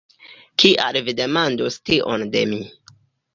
[0.61, 2.59] "Kial vi demandus tion de mi?